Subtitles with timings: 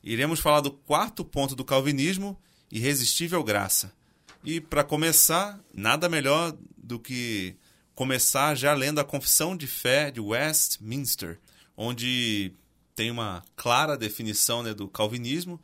[0.04, 2.38] Iremos falar do quarto ponto do calvinismo,
[2.70, 3.96] irresistível graça.
[4.44, 7.56] E para começar, nada melhor do que
[7.94, 11.38] começar já lendo a Confissão de Fé de Westminster,
[11.76, 12.52] onde
[12.94, 15.60] tem uma clara definição né, do calvinismo.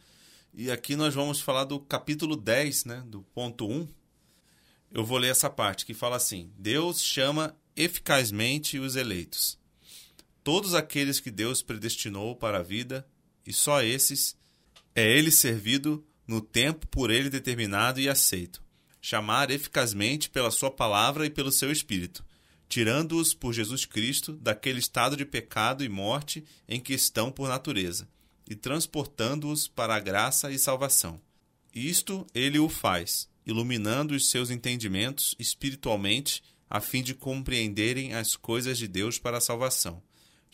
[0.52, 3.88] E aqui nós vamos falar do capítulo 10, né, do ponto 1.
[4.92, 9.58] Eu vou ler essa parte que fala assim: Deus chama eficazmente os eleitos
[10.44, 13.04] todos aqueles que Deus predestinou para a vida,
[13.46, 14.36] e só esses
[14.94, 18.62] é ele servido no tempo por ele determinado e aceito.
[19.06, 22.24] Chamar eficazmente pela sua palavra e pelo seu espírito,
[22.70, 28.08] tirando-os por Jesus Cristo daquele estado de pecado e morte em que estão por natureza,
[28.48, 31.20] e transportando-os para a graça e salvação.
[31.74, 38.78] Isto ele o faz, iluminando os seus entendimentos espiritualmente, a fim de compreenderem as coisas
[38.78, 40.02] de Deus para a salvação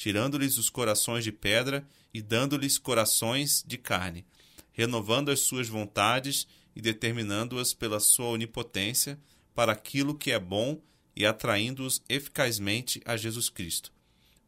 [0.01, 4.25] tirando-lhes os corações de pedra e dando-lhes corações de carne,
[4.73, 9.19] renovando as suas vontades e determinando-as pela sua onipotência
[9.55, 10.81] para aquilo que é bom
[11.17, 13.93] e atraindo-os eficazmente a Jesus Cristo,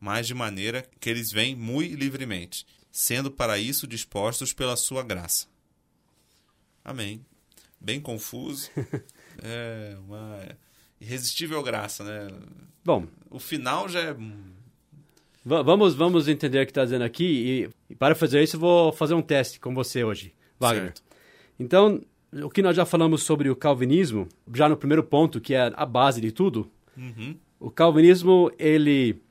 [0.00, 5.46] mas de maneira que eles vêm muito livremente, sendo para isso dispostos pela sua graça.
[6.84, 7.24] Amém.
[7.80, 8.70] Bem confuso.
[9.42, 10.40] É uma
[11.00, 12.28] irresistível graça, né?
[12.84, 14.16] Bom, O final já é
[15.42, 17.70] va- vamos, vamos entender o que está dizendo aqui.
[17.88, 20.84] E, para fazer isso, eu vou fazer um teste com você hoje, Wagner.
[20.88, 21.02] Certo.
[21.58, 25.70] Então, o que nós já falamos sobre o calvinismo, já no primeiro ponto, que é
[25.74, 27.36] a base de tudo, Uhum.
[27.58, 29.22] O calvinismo, ele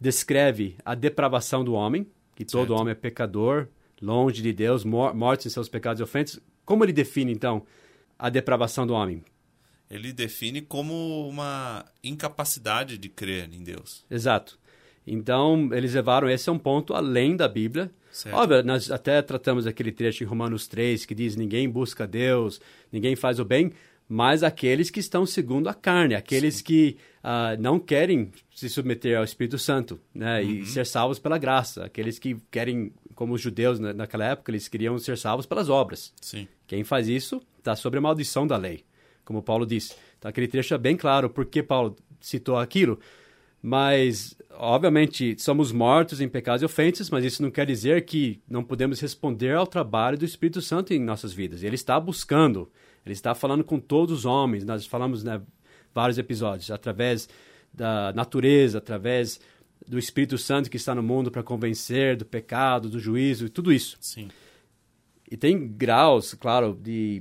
[0.00, 2.80] descreve a depravação do homem, que todo Certo.
[2.80, 3.68] homem é pecador,
[4.02, 6.40] longe de Deus, mor morto em seus pecados e ofensas.
[6.64, 7.64] Como ele define, então,
[8.18, 9.22] a depravação do homem?
[9.88, 14.04] Ele define como uma incapacidade de crer em Deus.
[14.10, 14.58] Exato.
[15.06, 17.90] Então, eles levaram esse a um ponto além da Bíblia.
[18.16, 18.34] Certo.
[18.34, 22.60] Óbvio, nós até tratamos aquele trecho em Romanos 3 que diz: ninguém busca Deus,
[22.90, 23.72] ninguém faz o bem,
[24.08, 29.24] mas aqueles que estão segundo a carne, aqueles que ah, não querem se submeter ao
[29.24, 30.50] Espírito Santo né, Uhum.
[30.50, 34.66] e ser salvos pela graça, aqueles que querem, como os judeus na- naquela época, eles
[34.66, 36.12] queriam ser salvos pelas obras.
[36.20, 36.48] Sim.
[36.66, 38.82] Quem faz isso está sob a maldição da lei,
[39.26, 39.92] como Paulo disse.
[40.18, 42.98] Então, aquele trecho é bem claro por que Paulo citou aquilo.
[43.68, 48.62] Mas, obviamente, somos mortos em pecados e ofensas, mas isso não quer dizer que não
[48.62, 51.64] podemos responder ao trabalho do Espírito Santo em nossas vidas.
[51.64, 52.70] Ele está buscando,
[53.04, 54.64] ele está falando com todos os homens.
[54.64, 55.42] Nós falamos né,
[55.92, 57.28] vários episódios, através
[57.74, 59.40] da natureza, através
[59.84, 63.72] do Espírito Santo que está no mundo para convencer do pecado, do juízo, e tudo
[63.72, 63.96] isso.
[64.00, 64.28] Sim.
[65.28, 67.20] E tem graus, claro, de,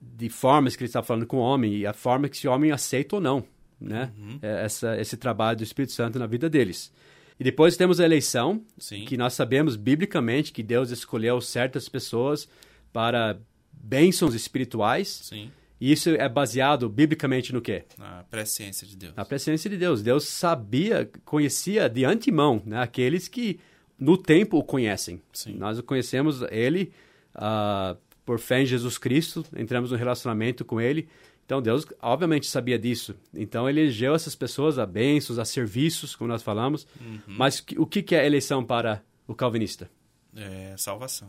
[0.00, 2.72] de formas que ele está falando com o homem e a forma que esse homem
[2.72, 3.44] aceita ou não,
[3.80, 4.12] né?
[4.42, 6.92] É, Essa, esse trabalho do Espírito Santo na vida deles.
[7.38, 9.04] E depois temos a eleição, Sim.
[9.04, 12.48] que nós sabemos biblicamente que Deus escolheu certas pessoas
[12.92, 13.38] para
[13.72, 15.08] bênçãos espirituais.
[15.24, 15.50] Sim.
[15.78, 17.84] E isso é baseado biblicamente no quê?
[17.98, 19.14] Na presciência de Deus.
[19.14, 20.02] Na presença de Deus.
[20.02, 23.60] Deus sabia, conhecia de antemão né, aqueles que
[23.98, 25.20] no tempo o conhecem.
[25.32, 25.54] Sim.
[25.54, 26.92] Nós o conhecemos ele
[27.34, 31.08] ah, por fé em Jesus Cristo, entramos no relacionamento com ele.
[31.46, 33.14] Então Deus obviamente sabia disso.
[33.32, 36.86] Então ele elegeu essas pessoas a bênçãos, a serviços, como nós falamos.
[37.00, 37.20] Uhum.
[37.26, 39.88] Mas o que é eleição para o calvinista?
[40.34, 41.28] É salvação.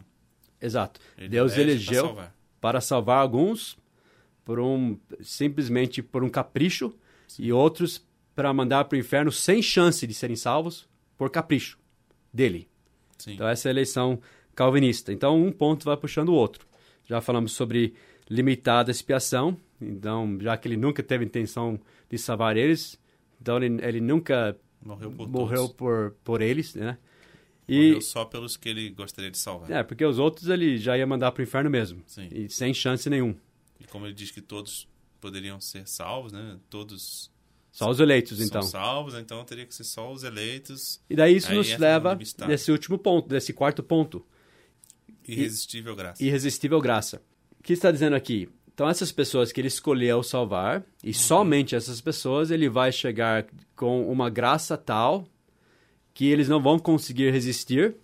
[0.59, 0.99] Exato.
[1.15, 2.35] Ele Deus elege elegeu pra salvar.
[2.59, 3.77] para salvar alguns
[4.43, 6.91] por um simplesmente por um capricho
[7.37, 8.03] e outros
[8.35, 11.77] para mandar para o inferno sem chance de serem salvos por capricho
[12.33, 12.67] dele.
[13.19, 13.33] Sim.
[13.33, 14.19] Então essa é a eleição
[14.55, 15.13] calvinista.
[15.13, 16.65] Então um ponto vai puxando o outro.
[17.05, 17.93] Já falamos sobre
[18.27, 19.55] limitada expiação.
[19.81, 21.79] Então já que ele nunca teve intenção
[22.09, 22.99] de salvar eles,
[23.41, 26.97] então ele, ele nunca Morreu por morreu por por eles, né?
[27.67, 29.69] E Morreu só pelos que ele gostaria de salvar.
[29.71, 32.29] é porque os outros ele já ia mandar para o inferno mesmo Sim.
[32.31, 33.35] e sem chance nenhum.
[33.79, 34.87] E como ele diz que todos
[35.19, 36.57] poderiam ser salvos, né?
[36.69, 37.29] Todos
[37.71, 38.61] Só os eleitos, são então.
[38.61, 41.01] salvos, então teria que ser só os eleitos.
[41.09, 44.25] E daí isso Aí nos leva nesse último ponto, nesse quarto ponto.
[45.27, 46.23] Irresistível graça.
[46.23, 47.21] irresistível graça.
[47.59, 48.47] O que está dizendo aqui?
[48.77, 54.07] Então, essas pessoas que ele escolheu salvar, e somente essas pessoas, ele vai chegar com
[54.07, 55.27] uma graça tal
[56.13, 57.95] que eles não vão conseguir resistir,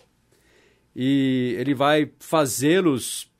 [0.96, 3.32] e ele vai fazê-los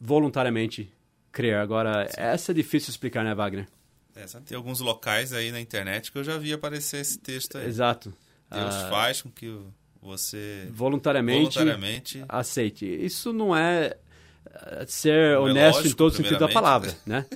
[0.00, 0.92] voluntariamente
[1.30, 1.54] crer.
[1.54, 3.68] Agora, essa é difícil explicar, né, Wagner?
[4.16, 7.66] É, tem alguns locais aí na internet que eu já vi aparecer esse texto aí.
[7.68, 8.12] Exato.
[8.50, 9.56] Deus Ah, faz com que
[10.02, 12.84] você voluntariamente, voluntariamente aceite.
[12.84, 13.96] Isso não é
[14.86, 17.26] ser é honesto em lógico, todo sentido da palavra, né?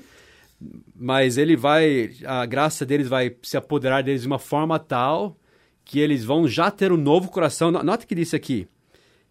[0.95, 5.37] Mas ele vai, a graça deles vai se apoderar deles de uma forma tal
[5.85, 7.71] que eles vão já ter um novo coração.
[7.71, 8.69] No- Nota que disse aqui,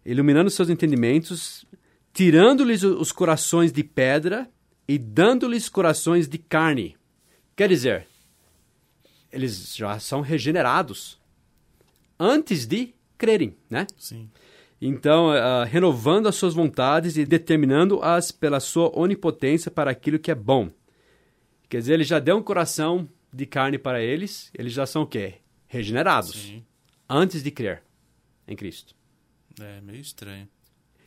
[0.04, 1.64] iluminando seus entendimentos,
[2.12, 4.48] tirando-lhes os corações de pedra
[4.88, 6.96] e dando-lhes corações de carne.
[7.54, 8.06] Quer dizer,
[9.32, 11.18] eles já são regenerados
[12.18, 13.86] antes de crerem, né?
[13.96, 14.28] Sim.
[14.80, 20.34] Então, ah, renovando as suas vontades e determinando-as pela sua onipotência para aquilo que é
[20.34, 20.70] bom.
[21.68, 25.06] Quer dizer, ele já deu um coração de carne para eles, eles já são o
[25.06, 25.34] quê?
[25.66, 26.32] Regenerados.
[26.32, 26.64] Sim.
[27.08, 27.82] Antes de crer
[28.48, 28.94] em Cristo.
[29.60, 30.48] É meio estranho.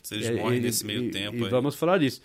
[0.03, 1.49] Se eles morrem e- nesse meio e- tempo E aí.
[1.49, 2.21] vamos falar disso.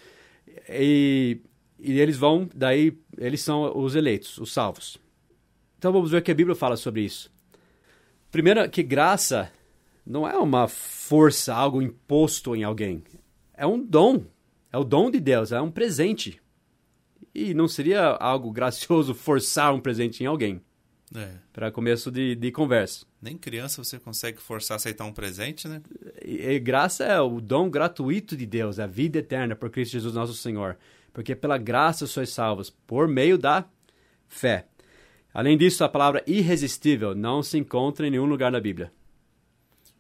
[0.69, 1.41] E,
[1.79, 4.99] e eles vão, daí, eles são os eleitos, os salvos.
[5.79, 7.31] Então vamos ver o que a Bíblia fala sobre isso.
[8.31, 9.51] Primeiro, que graça
[10.09, 13.05] não é uma força, algo imposto em alguém.
[13.53, 14.25] É um dom.
[14.73, 16.41] É o dom de Deus, é um presente.
[17.35, 20.63] E não seria algo gracioso forçar um presente em alguém,
[21.15, 21.33] É.
[21.53, 23.05] para começo de, de conversa.
[23.21, 25.83] Nem criança você consegue forçar a aceitar um presente, né?
[26.25, 30.15] E, e graça é o dom gratuito de Deus, a vida eterna por Cristo Jesus
[30.15, 30.79] nosso Senhor.
[31.13, 33.65] Porque pela graça sois salvos, por meio da
[34.27, 34.67] fé.
[35.35, 38.91] Além disso, a palavra irresistível não se encontra em nenhum lugar na Bíblia.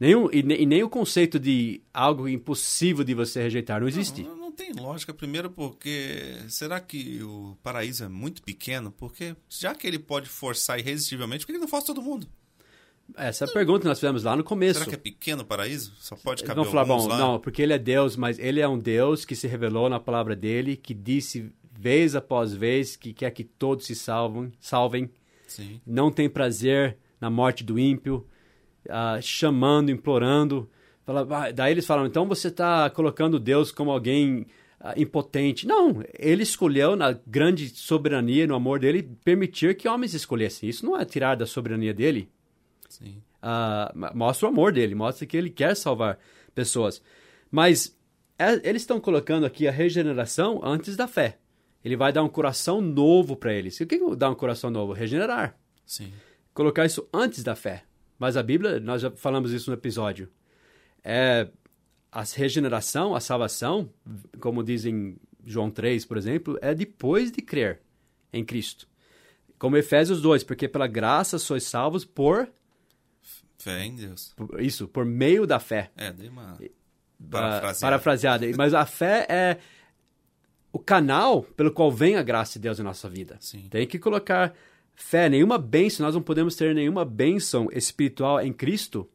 [0.00, 4.22] Nenhum, e, e nem o conceito de algo impossível de você rejeitar não existe.
[4.22, 5.12] Não, não tem lógica.
[5.12, 8.92] Primeiro porque será que o paraíso é muito pequeno?
[8.92, 12.28] Porque já que ele pode forçar irresistivelmente, por que ele não força todo mundo?
[13.16, 14.80] Essa é a pergunta que nós fizemos lá no começo.
[14.80, 15.94] Será que é pequeno o paraíso?
[15.98, 17.18] Só pode caber vão falar, bom, lá?
[17.18, 20.36] não, porque ele é Deus, mas ele é um Deus que se revelou na palavra
[20.36, 25.10] dele, que disse vez após vez que quer que todos se salvem, salvem
[25.46, 25.80] Sim.
[25.86, 28.26] não tem prazer na morte do ímpio,
[28.88, 30.68] ah, chamando, implorando.
[31.04, 34.46] Fala, ah, daí eles falam, então você está colocando Deus como alguém
[34.80, 35.66] ah, impotente.
[35.66, 40.68] Não, ele escolheu na grande soberania, no amor dele, permitir que homens escolhessem.
[40.68, 42.30] Isso não é tirar da soberania dele.
[42.88, 43.22] Sim.
[43.40, 46.18] Ah, mostra o amor dele, mostra que ele quer salvar
[46.54, 47.02] pessoas.
[47.50, 47.96] Mas
[48.38, 51.38] é- eles estão colocando aqui a regeneração antes da fé.
[51.84, 53.78] Ele vai dar um coração novo para eles.
[53.78, 54.92] E o que dar um coração novo?
[54.92, 55.56] Regenerar.
[55.86, 56.12] Sim.
[56.52, 57.84] Colocar isso antes da fé.
[58.18, 60.28] Mas a Bíblia, nós já falamos isso no episódio,
[61.04, 61.48] é
[62.10, 63.88] a regeneração, a salvação,
[64.40, 67.80] como diz em João 3, por exemplo, é depois de crer
[68.32, 68.88] em Cristo.
[69.58, 72.48] Como Efésios 2, porque pela graça sois salvos por,
[73.58, 74.34] Fé em Deus.
[74.60, 75.90] isso, por meio da fé.
[75.96, 76.68] É, dei uma Ah,
[77.30, 77.80] parafraseada.
[77.80, 78.46] parafraseada.
[78.56, 79.58] Mas a fé é
[80.72, 83.36] o canal pelo qual vem a graça de Deus em nossa vida.
[83.40, 83.66] Sim.
[83.68, 84.54] Tem que colocar
[84.98, 89.08] fé, nenhuma bênção, nós não podemos ter nenhuma bênção espiritual em Cristo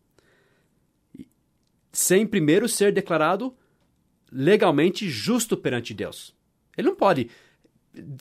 [1.91, 3.53] sem primeiro ser declarado
[4.31, 6.33] legalmente justo perante Deus.
[6.75, 7.29] Ele não pode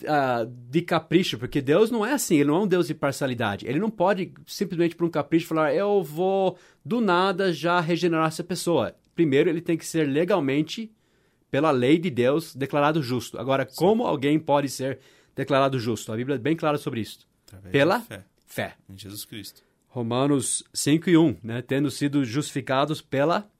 [0.06, 3.66] ah, de capricho, porque Deus não é assim, ele não é um Deus de parcialidade.
[3.66, 8.44] Ele não pode simplesmente por um capricho falar, eu vou do nada já regenerar essa
[8.44, 8.94] pessoa.
[9.14, 10.92] Primeiro ele tem que ser legalmente,
[11.48, 13.38] pela lei de Deus, declarado justo.
[13.38, 14.98] Agora, como alguém pode ser
[15.34, 16.12] declarado justo?
[16.12, 17.30] A Bíblia é bem clara sobre isso.
[17.52, 18.76] Através Pela fé fé.
[18.88, 19.62] em Jesus Cristo.
[19.88, 21.62] Romanos 5 e 1, né?
[21.62, 23.50] Tendo sido justificados pela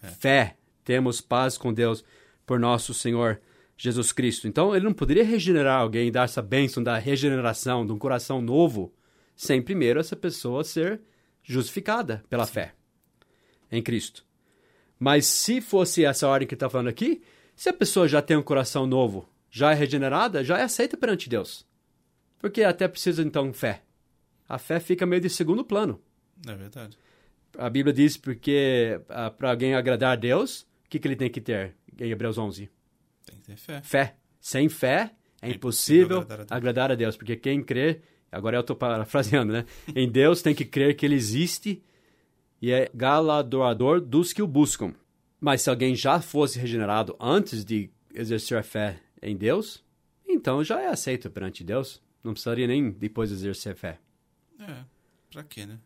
[0.00, 0.08] Fé.
[0.08, 2.04] fé, temos paz com Deus
[2.46, 3.40] por nosso Senhor
[3.76, 4.48] Jesus Cristo.
[4.48, 8.92] Então, ele não poderia regenerar alguém, dar essa bênção da regeneração, de um coração novo,
[9.36, 11.00] sem primeiro essa pessoa ser
[11.42, 12.74] justificada pela fé
[13.70, 14.24] em Cristo.
[14.98, 17.22] Mas se fosse essa ordem que está falando aqui,
[17.56, 21.28] se a pessoa já tem um coração novo, já é regenerada, já é aceita perante
[21.28, 21.66] Deus.
[22.42, 23.82] Porque até precisa então fé.
[24.48, 25.98] A fé fica meio de segundo plano.
[26.46, 26.98] É verdade.
[27.56, 29.00] A Bíblia diz porque
[29.38, 31.76] para alguém agradar a Deus, o que, que ele tem que ter?
[31.98, 32.68] Em Hebreus 11.
[33.24, 33.80] Tem que ter fé.
[33.82, 34.16] Fé.
[34.40, 36.50] Sem fé é, É impossível impossível agradar a Deus.
[36.50, 37.16] agradar a Deus.
[37.16, 39.64] Porque quem crê, agora eu estou parafraseando, né?
[39.94, 41.80] em Deus tem que crer que ele existe
[42.60, 44.94] e é galardoador dos que o buscam.
[45.40, 49.84] Mas se alguém já fosse regenerado antes de exercer a fé em Deus,
[50.28, 52.02] então já é aceito perante Deus.
[52.22, 53.98] Não precisaria nem depois exercer fé.
[54.60, 54.76] É,
[55.30, 55.78] pra quê, né?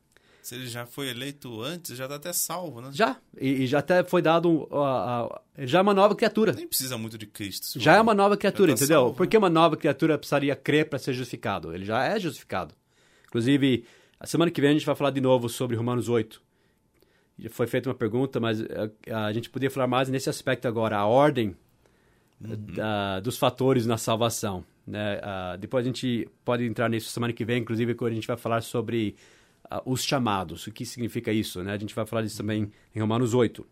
[0.42, 2.90] Se ele já foi eleito antes, já tá até salvo, né?
[2.92, 3.16] Já.
[3.40, 4.48] E, e já até foi dado.
[4.48, 6.52] Um, uh, uh, já é uma nova criatura.
[6.52, 7.80] Nem precisa muito de Cristo.
[7.80, 9.00] Já é uma nova criatura, tá entendeu?
[9.00, 9.16] salvo, né?
[9.16, 11.74] Por que uma nova criatura precisaria crer para ser justificado?
[11.74, 12.74] Ele já é justificado.
[13.26, 13.84] Inclusive,
[14.20, 16.40] a semana que vem a gente vai falar de novo sobre Romanos 8.
[17.40, 18.66] Já foi feita uma pergunta, mas uh,
[19.12, 21.56] a gente poderia falar mais nesse aspecto agora, a ordem
[22.40, 24.64] da- dos fatores na salvação.
[24.86, 25.18] Né?
[25.22, 28.36] Ah, depois a gente pode entrar nisso semana que vem, inclusive, quando a gente vai
[28.36, 29.16] falar sobre
[29.68, 31.62] ah, os chamados, o que significa isso.
[31.62, 31.72] Né?
[31.72, 33.66] A gente vai falar disso também em Romanos 8.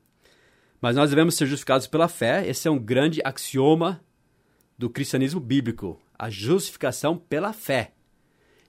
[0.81, 4.03] Mas nós devemos ser justificados pela fé, esse é um grande axioma
[4.77, 7.93] do cristianismo bíblico, a justificação pela fé.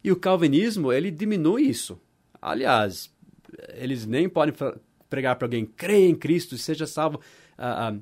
[0.03, 1.99] E o calvinismo, ele diminui isso.
[2.41, 3.11] Aliás,
[3.73, 4.53] eles nem podem
[5.09, 7.19] pregar para alguém, creia em Cristo, seja salvo,
[7.57, 7.95] ah,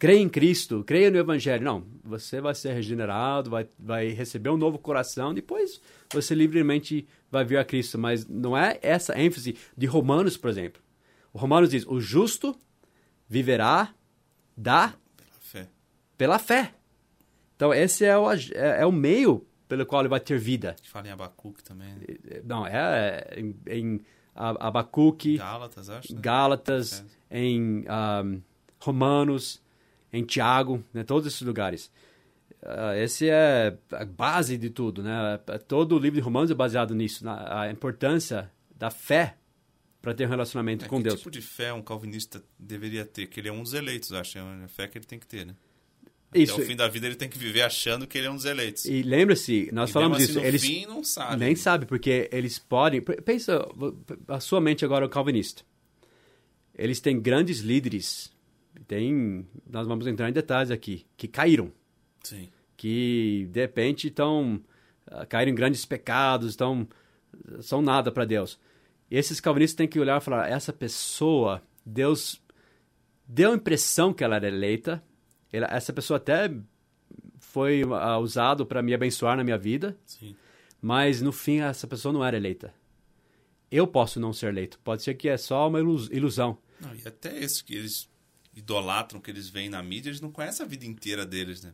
[0.00, 1.62] ah, creia em Cristo, creia no Evangelho.
[1.64, 5.80] Não, você vai ser regenerado, vai, vai receber um novo coração, depois
[6.12, 7.98] você livremente vai vir a Cristo.
[7.98, 10.80] Mas não é essa ênfase de Romanos, por exemplo.
[11.32, 12.56] O Romanos diz, o justo
[13.28, 13.94] viverá
[14.56, 15.68] da Pela fé.
[16.16, 16.74] pela fé.
[17.56, 20.70] Então, esse é o, é, é o meio pelo qual ele vai ter vida.
[20.72, 21.94] A gente fala em Abacuque também.
[21.94, 22.40] Né?
[22.44, 24.00] Não, é em, em
[24.34, 26.14] A- Abacuque, Gálatas, acho.
[26.14, 26.20] Né?
[26.20, 28.40] Gálatas, em ahm,
[28.80, 29.62] Romanos,
[30.12, 31.90] em Tiago, né, todos esses lugares.
[32.62, 35.38] Ah, esse é a base de tudo, né?
[35.66, 39.36] Todo o livro de Romanos é baseado nisso, na a importância da fé
[40.02, 41.16] para ter um relacionamento É, com que Deus.
[41.18, 43.26] tipo de fé um calvinista deveria ter?
[43.28, 44.38] Que ele é um dos eleitos, acho.
[44.38, 45.54] É a fé que ele tem que ter, né?
[46.34, 46.52] Isso.
[46.54, 48.44] Até o fim da vida ele tem que viver achando que ele é um dos
[48.44, 48.84] eleitos.
[48.84, 51.36] E lembre-se, nós E falamos assim, no eles fim não sabe.
[51.38, 53.00] nem sabe porque eles podem.
[53.00, 53.66] Pensa,
[54.28, 55.62] a sua mente agora é o calvinista.
[56.74, 58.30] Eles têm grandes líderes.
[58.86, 61.70] Tem, nós vamos entrar em detalhes aqui, que caíram,
[62.22, 62.48] Sim.
[62.76, 64.60] que de repente estão
[65.06, 66.88] ah, caíram em grandes pecados, estão
[67.60, 68.58] são nada para Deus.
[69.10, 72.40] E esses calvinistas têm que olhar e falar: essa pessoa, Deus
[73.26, 75.02] deu a impressão que ela era eleita.
[75.52, 76.50] Ela- essa pessoa até
[77.38, 80.34] foi ah, usado para me abençoar na minha vida, Sim.
[80.80, 82.72] mas no fim essa pessoa não era eleita.
[83.70, 84.80] Eu posso não ser eleito.
[84.82, 86.58] Pode ser que é só uma ilus- ilusão.
[86.80, 88.09] Não, e até esses que eles
[88.60, 91.72] idolatram, que eles veem na mídia, eles não conhecem a vida inteira deles, né?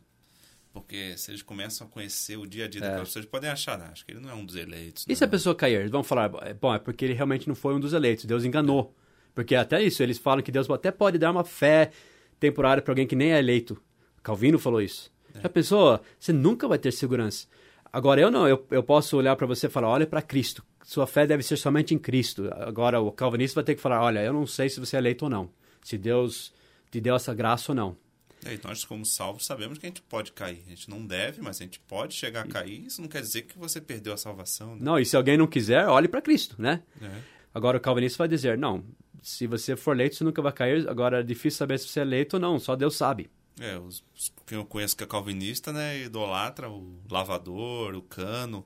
[0.73, 3.89] Porque se eles começam a conhecer o dia a dia daquelas pessoas, podem achar, ah,
[3.91, 5.05] acho que ele não é um dos eleitos.
[5.05, 5.15] E não.
[5.15, 5.79] se a pessoa cair?
[5.79, 6.29] Eles vão falar,
[6.59, 8.25] bom, é porque ele realmente não foi um dos eleitos.
[8.25, 8.93] Deus enganou.
[9.33, 11.91] Porque até isso, eles falam que Deus até pode dar uma fé
[12.39, 13.81] temporária para alguém que nem é eleito.
[14.21, 15.11] Calvino falou isso.
[15.43, 17.47] A pessoa, você nunca vai ter segurança.
[17.91, 20.63] Agora, eu não, eu, eu posso olhar para você e falar, olha para Cristo.
[20.83, 22.49] Sua fé deve ser somente em Cristo.
[22.53, 25.25] Agora, o calvinista vai ter que falar, olha, eu não sei se você é eleito
[25.25, 25.49] ou não.
[25.83, 26.53] Se Deus
[26.91, 27.97] te deu essa graça ou não.
[28.45, 30.63] É, e nós, como salvos, sabemos que a gente pode cair.
[30.67, 32.85] A gente não deve, mas a gente pode chegar a cair.
[32.85, 34.75] Isso não quer dizer que você perdeu a salvação.
[34.75, 34.81] Né?
[34.81, 36.83] Não, e se alguém não quiser, olhe para Cristo, né?
[37.01, 37.09] É.
[37.53, 38.83] Agora o calvinista vai dizer, não,
[39.23, 40.87] se você for eleito, você nunca vai cair.
[40.87, 43.29] Agora é difícil saber se você é eleito ou não, só Deus sabe.
[43.59, 48.63] É, os, os- quem eu conheço que é calvinista, né, idolatra o lavador, o cano.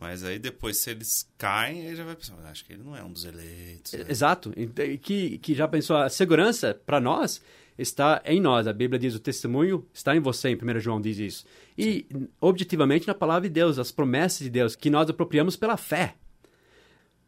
[0.00, 2.96] Mas aí depois, se eles caem, aí já vai pensar, "Ah, acho que ele não
[2.96, 3.92] é um dos eleitos.
[3.92, 4.52] né?" Exato.
[5.02, 7.42] Que, que já pensou, a segurança para nós
[7.76, 8.66] está em nós.
[8.66, 11.44] A Bíblia diz, o testemunho está em você, em 1 João diz isso.
[11.76, 12.06] E,
[12.40, 16.14] objetivamente, na palavra de Deus, as promessas de Deus, que nós apropriamos pela fé.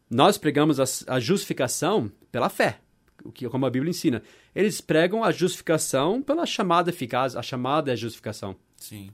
[0.09, 2.79] Nós pregamos a, a justificação pela fé,
[3.23, 4.21] o que como a Bíblia ensina.
[4.53, 8.55] Eles pregam a justificação pela chamada eficaz, a chamada é a justificação.
[8.75, 9.09] Sim.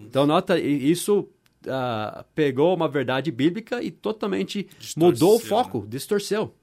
[0.00, 1.28] Então, nota, isso
[1.66, 5.44] ah, pegou uma verdade bíblica e totalmente Distorceu, mudou o né?
[5.48, 6.54] foco, distorceu.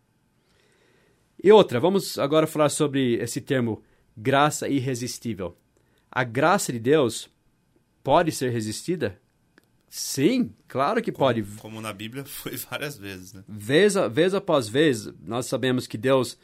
[1.44, 3.84] E outra, vamos agora falar sobre esse termo
[4.16, 5.56] graça irresistível.
[6.12, 7.30] A graça de Deus
[8.04, 9.20] pode ser resistida?
[9.90, 11.44] Sim, claro que pode.
[11.60, 13.44] Como na Bíblia foi várias vezes, né?
[13.48, 16.38] Vez, a- vez após vez, nós sabemos que Deus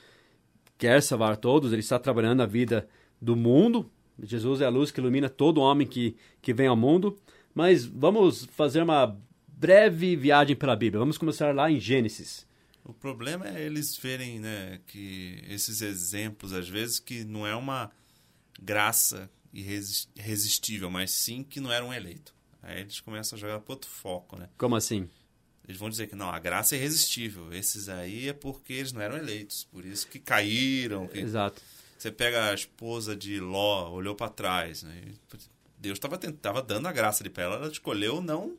[0.78, 2.88] quer salvar todos, Ele está trabalhando na vida
[3.22, 3.90] do mundo.
[4.22, 7.18] Jesus é a luz que ilumina todo homem que, que vem ao mundo.
[7.54, 9.18] Mas vamos fazer uma
[9.48, 11.00] breve viagem pela Bíblia.
[11.00, 12.46] Vamos começar lá em Gênesis.
[12.84, 17.92] O problema é eles verem, né, que esses exemplos, às vezes, que não é uma
[18.62, 22.34] graça irresis- irresistível, mas sim que não era um eleito.
[22.64, 24.50] Aí eles começam a jogar para outro foco, né?
[24.58, 25.08] Como assim?
[25.68, 27.54] Eles vão dizer que não, a graça é irresistível.
[27.54, 31.08] Esses aí é porque eles não eram eleitos, por isso que caíram.
[31.08, 31.62] que- Exato.
[31.98, 35.02] Você pega a esposa de Ló, olhou para trás, né?
[35.82, 38.56] Deus estava tava dando a graça ali para ela, ela escolheu não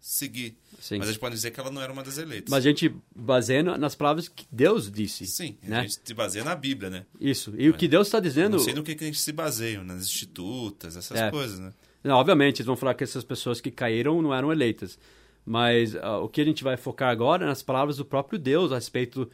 [0.00, 0.56] seguir.
[0.80, 0.98] Sim.
[0.98, 2.50] Mas a gente pode dizer que ela não era uma das eleitas.
[2.50, 5.26] Mas a gente baseia nas palavras que Deus disse.
[5.26, 5.78] Sim, né?
[5.78, 7.06] a gente se baseia na Bíblia, né?
[7.20, 7.52] Isso.
[7.56, 8.52] E o que Deus está dizendo.
[8.52, 11.30] Não sei no que, que a gente se baseia, nas institutas, essas É.
[11.30, 11.72] coisas, né?
[12.04, 14.98] Não, obviamente, eles vão falar que essas pessoas que caíram não eram eleitas.
[15.44, 18.70] Mas uh, o que a gente vai focar agora é nas palavras do próprio Deus
[18.70, 19.28] a respeito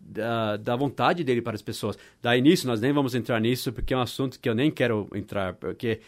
[0.00, 1.96] da, da vontade dele para as pessoas.
[2.20, 5.08] Daí nisso, nós nem vamos entrar nisso, porque é um assunto que eu nem quero
[5.14, 6.00] entrar, porque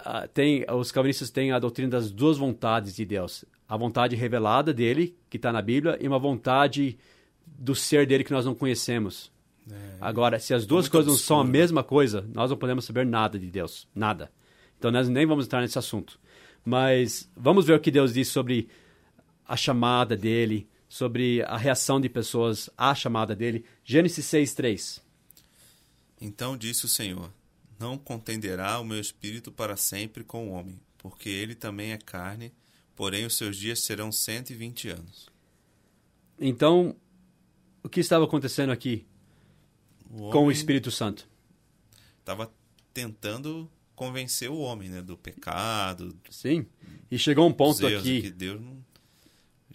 [0.00, 3.44] uh, tem, os calvinistas têm a doutrina das duas vontades de Deus.
[3.68, 6.98] A vontade revelada dele, que está na Bíblia, e uma vontade
[7.46, 9.30] do ser dele que nós não conhecemos.
[9.70, 13.04] É, Agora, se as duas coisas não são a mesma coisa, nós não podemos saber
[13.04, 13.88] nada de Deus.
[13.94, 14.30] Nada.
[14.78, 16.18] Então, nós nem vamos entrar nesse assunto.
[16.64, 18.68] Mas vamos ver o que Deus diz sobre
[19.46, 23.64] a chamada dele, sobre a reação de pessoas à chamada dele.
[23.84, 25.06] Gênesis 6, 3.
[26.20, 27.30] Então disse o Senhor:
[27.78, 32.52] Não contenderá o meu espírito para sempre com o homem, porque ele também é carne,
[32.94, 35.28] porém os seus dias serão 120 anos.
[36.38, 36.96] Então,
[37.82, 39.06] o que estava acontecendo aqui
[40.10, 41.28] o com o Espírito Santo?
[42.18, 42.52] Estava
[42.92, 46.14] tentando convencer o homem né, do pecado.
[46.30, 46.66] Sim.
[47.10, 48.22] E chegou um ponto aqui.
[48.22, 48.84] Que Deus não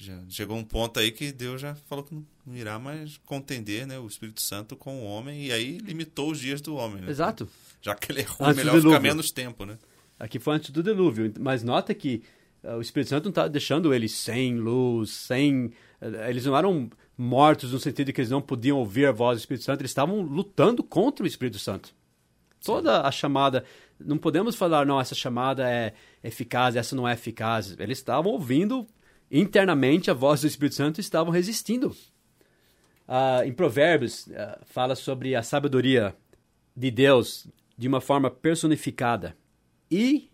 [0.01, 3.99] já chegou um ponto aí que Deus já falou que não irá mais contender né,
[3.99, 7.03] o Espírito Santo com o homem e aí limitou os dias do homem.
[7.03, 7.11] Né?
[7.11, 7.47] Exato.
[7.81, 9.77] Já que ele errou, antes melhor ficar menos tempo, né?
[10.19, 12.21] Aqui foi antes do dilúvio, mas nota que
[12.63, 15.73] uh, o Espírito Santo não está deixando eles sem luz, sem...
[15.99, 19.37] Uh, eles não eram mortos no sentido de que eles não podiam ouvir a voz
[19.37, 21.93] do Espírito Santo, eles estavam lutando contra o Espírito Santo.
[22.63, 23.65] Toda a chamada,
[23.99, 27.75] não podemos falar, não, essa chamada é eficaz, essa não é eficaz.
[27.79, 28.85] Eles estavam ouvindo
[29.31, 31.95] internamente a voz do Espírito Santo estavam resistindo.
[33.07, 36.15] Ah, em Provérbios, ah, fala sobre a sabedoria
[36.75, 37.47] de Deus
[37.81, 39.35] de uma forma personificada.
[39.89, 40.29] E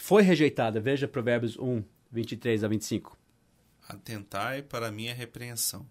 [0.00, 0.80] foi rejeitada.
[0.80, 3.18] Veja Provérbios 1, 23 a 25.
[3.86, 5.86] Atentai para minha repreensão,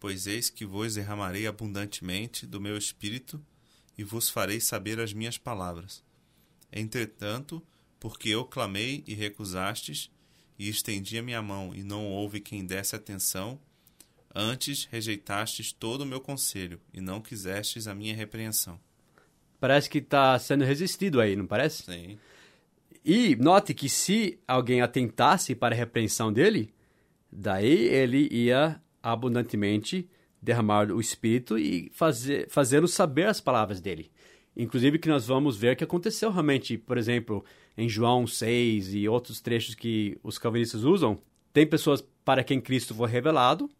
[0.00, 3.44] pois eis que vos derramarei abundantemente do meu espírito
[3.98, 6.02] e vos farei saber as minhas palavras.
[6.72, 7.62] Entretanto,
[8.00, 10.10] porque eu clamei e recusastes,
[10.58, 13.60] e estendi a minha mão, e não houve quem desse atenção.
[14.34, 18.80] Antes rejeitastes todo o meu conselho, e não quisestes a minha repreensão.
[19.62, 21.84] Parece que está sendo resistido aí, não parece?
[21.84, 22.18] Sim.
[23.04, 26.74] E note que se alguém atentasse para a repreensão dele,
[27.30, 30.10] daí ele ia abundantemente
[30.42, 34.10] derramar o Espírito e fazer, fazê-lo saber as palavras dele.
[34.56, 37.44] Inclusive que nós vamos ver que aconteceu realmente, por exemplo,
[37.78, 41.22] em João 6 e outros trechos que os calvinistas usam,
[41.52, 43.70] tem pessoas para quem Cristo foi revelado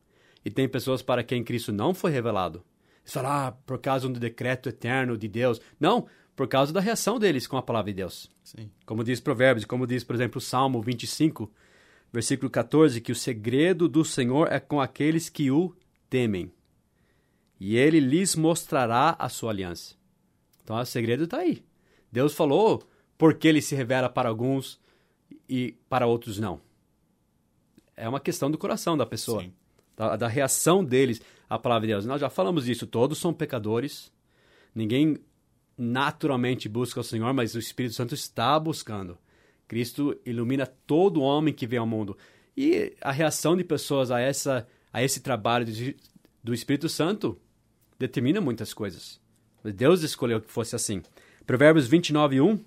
[0.44, 2.62] e tem pessoas para quem Cristo não foi revelado.
[3.02, 5.60] Eles falam, ah, por causa do decreto eterno de Deus.
[5.78, 8.30] Não, por causa da reação deles com a palavra de Deus.
[8.42, 8.70] Sim.
[8.86, 11.50] Como diz Provérbios, como diz, por exemplo, o Salmo 25,
[12.12, 15.74] versículo 14, que o segredo do Senhor é com aqueles que o
[16.08, 16.52] temem.
[17.58, 19.94] E ele lhes mostrará a sua aliança.
[20.62, 21.64] Então, o segredo está aí.
[22.10, 22.82] Deus falou
[23.16, 24.80] porque ele se revela para alguns
[25.48, 26.60] e para outros não.
[27.96, 29.44] É uma questão do coração da pessoa,
[30.08, 32.06] da, da, reação deles à palavra de Deus.
[32.06, 34.10] Nós já falamos disso, todos são pecadores,
[34.74, 35.18] ninguém
[35.78, 39.18] naturalmente busca o Senhor, mas o Espírito Santo está buscando.
[39.68, 42.16] Cristo ilumina todo homem que vem ao mundo.
[42.56, 45.96] E a reação de pessoas a, essa, a esse trabalho de,
[46.44, 47.40] do Espírito Santo
[47.98, 49.20] determina muitas coisas.
[49.64, 51.02] Deus escolheu que fosse assim.
[51.46, 52.60] Provérbios 29, 1.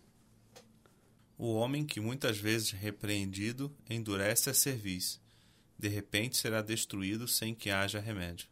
[1.37, 5.21] O homem que muitas vezes repreendido endurece a cerviz.
[5.77, 8.47] De repente será destruído sem que haja remédio.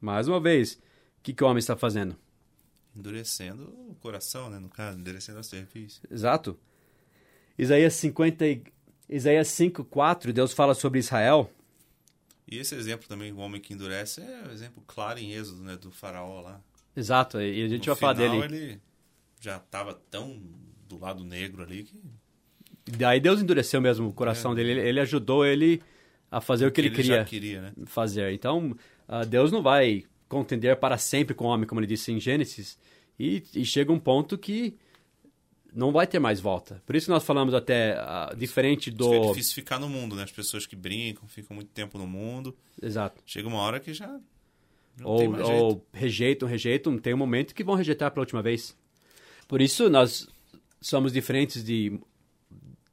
[0.00, 0.78] Mais uma vez, o
[1.22, 2.16] que, que o homem está fazendo?
[2.94, 4.58] Endurecendo o coração, né?
[4.58, 6.00] No caso, endurecendo a cerviz.
[6.10, 6.58] Exato.
[7.56, 8.44] Isaías 50,
[9.08, 11.50] Isaías 5, 4, Deus fala sobre Israel.
[12.46, 15.76] E esse exemplo também, o homem que endurece, é um exemplo claro em Êxodo, né?
[15.76, 16.60] Do faraó lá.
[16.94, 18.36] Exato, e a gente no vai falar dele.
[18.44, 18.80] ele
[19.40, 20.40] já estava tão
[20.88, 21.98] do lado negro ali que.
[22.84, 24.54] Daí Deus endureceu mesmo o coração é.
[24.56, 24.70] dele.
[24.72, 25.80] Ele, ele, ajudou ele
[26.32, 27.72] a fazer o que, ele, ele queria, queria né?
[27.84, 28.32] fazer.
[28.32, 28.74] Então,
[29.06, 32.78] uh, Deus não vai contender para sempre com o homem, como ele disse em Gênesis.
[33.20, 34.74] E, e, chega um ponto que
[35.74, 36.82] não vai ter mais volta.
[36.86, 39.12] Por isso nós falamos até uh, diferente do.
[39.12, 40.22] É difícil ficar no mundo, né?
[40.22, 42.56] As pessoas que brincam, ficam muito tempo no mundo.
[42.80, 43.22] Exato.
[43.26, 44.18] Chega uma hora que já
[45.04, 48.74] ou, ou rejeitam, rejeitam, tem um momento que vão rejeitar pela última vez.
[49.46, 50.26] Por isso, nós
[50.80, 52.00] somos diferentes de,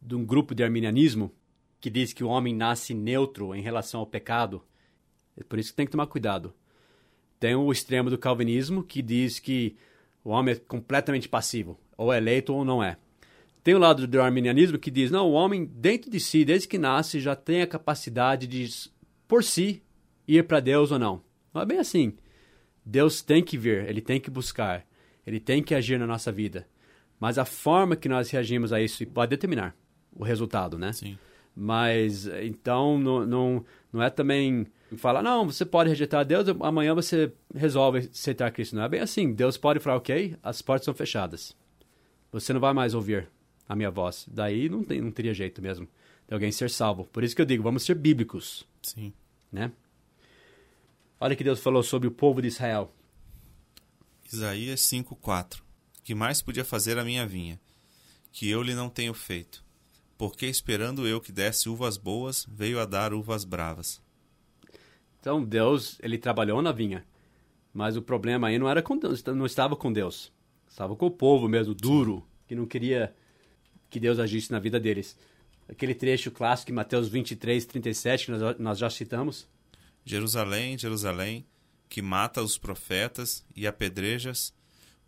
[0.01, 1.31] de um grupo de arminianismo
[1.79, 4.63] que diz que o homem nasce neutro em relação ao pecado.
[5.37, 6.53] É por isso que tem que tomar cuidado.
[7.39, 9.77] Tem o extremo do calvinismo que diz que
[10.23, 12.97] o homem é completamente passivo, ou é eleito ou não é.
[13.63, 16.77] Tem o lado do arminianismo que diz, não, o homem dentro de si, desde que
[16.77, 18.67] nasce, já tem a capacidade de,
[19.27, 19.81] por si,
[20.27, 21.21] ir para Deus ou não.
[21.53, 22.13] Não é bem assim.
[22.85, 24.85] Deus tem que vir, ele tem que buscar,
[25.25, 26.67] ele tem que agir na nossa vida.
[27.19, 29.75] Mas a forma que nós reagimos a isso pode determinar
[30.11, 30.91] o resultado, né?
[30.93, 31.17] Sim.
[31.61, 37.33] Mas então não, não, não é também falar, não, você pode rejeitar Deus, amanhã você
[37.53, 38.77] resolve aceitar Cristo.
[38.77, 39.33] Não é bem assim.
[39.33, 41.53] Deus pode falar, ok, as portas são fechadas.
[42.31, 43.27] Você não vai mais ouvir
[43.67, 44.25] a minha voz.
[44.31, 45.85] Daí não, tem, não teria jeito mesmo
[46.25, 47.03] de alguém ser salvo.
[47.11, 48.65] Por isso que eu digo, vamos ser bíblicos.
[48.81, 49.11] Sim.
[49.51, 49.69] Né?
[51.19, 52.89] Olha que Deus falou sobre o povo de Israel.
[54.31, 55.61] Isaías 5:4.
[56.05, 57.59] Que mais podia fazer a minha vinha,
[58.31, 59.61] que eu lhe não tenho feito?
[60.19, 64.01] Porque esperando eu que desse uvas boas, veio a dar uvas bravas.
[65.17, 67.05] Então Deus, ele trabalhou na vinha.
[67.73, 70.29] Mas o problema aí não era com Deus, não estava com Deus.
[70.67, 73.15] Estava com o povo mesmo, duro, que não queria
[73.89, 75.17] que Deus agisse na vida deles.
[75.69, 79.47] Aquele trecho clássico em Mateus 23, 37, que nós, nós já citamos.
[80.03, 81.45] Jerusalém, Jerusalém,
[81.87, 84.53] que mata os profetas e apedrejas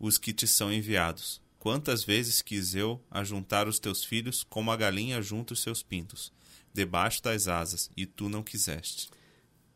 [0.00, 1.41] os que te são enviados.
[1.62, 6.32] Quantas vezes quis eu ajuntar os teus filhos como a galinha junta os seus pintos,
[6.74, 9.08] debaixo das asas, e tu não quiseste.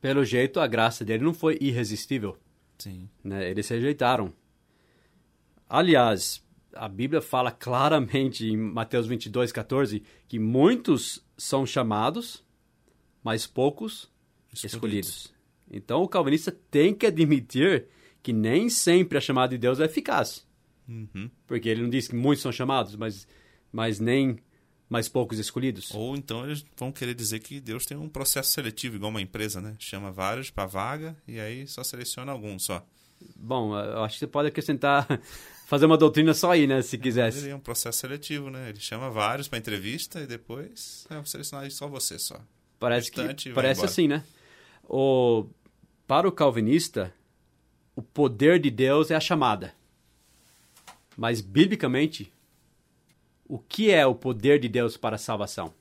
[0.01, 2.37] Pelo jeito, a graça dele não foi irresistível.
[2.77, 3.09] Sim.
[3.22, 3.49] Né?
[3.49, 4.33] Eles rejeitaram.
[5.68, 6.42] Aliás,
[6.75, 12.42] a Bíblia fala claramente em Mateus 22, 14 que muitos são chamados,
[13.22, 14.11] mas poucos
[14.53, 14.75] escolhidos.
[14.75, 15.35] escolhidos.
[15.70, 17.87] Então o calvinista tem que admitir
[18.25, 20.46] que nem sempre a chamada de Deus é eficaz.
[20.88, 21.31] Uhum.
[21.46, 23.27] Porque ele não diz que muitos são chamados, mas,
[23.72, 24.38] mas nem
[24.88, 25.92] mais poucos escolhidos.
[25.92, 29.61] Ou então eles vão querer dizer que Deus tem um processo seletivo, igual uma empresa,
[29.61, 29.75] né?
[29.79, 32.87] Chama vários para vaga e aí só seleciona alguns só.
[33.35, 35.07] Bom, eu acho que você pode acrescentar,
[35.66, 36.83] fazer uma doutrina só aí, né?
[36.83, 37.38] Se quisesse.
[37.38, 38.68] Ele é um processo seletivo, né?
[38.68, 42.40] Ele chama vários para entrevista e depois é, selecionar só você só.
[42.79, 44.22] Parece que parece assim, né?
[44.85, 45.46] O,
[46.07, 47.12] para o calvinista,
[47.96, 49.75] o poder de Deus é a chamada.
[51.16, 52.31] Mas, biblicamente,
[53.48, 55.72] o que é o poder de Deus para a salvação?